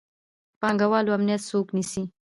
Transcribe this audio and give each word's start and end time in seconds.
د 0.03 0.03
پانګوالو 0.61 1.13
امنیت 1.17 1.41
څوک 1.49 1.67
نیسي؟ 1.75 2.03